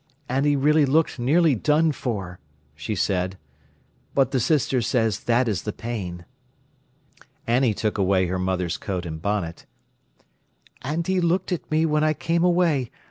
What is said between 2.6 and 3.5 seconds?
she said.